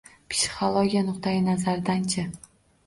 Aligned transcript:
Psixologiya 0.33 1.03
nuqtai 1.11 1.37
nazaridanchi? 1.51 2.29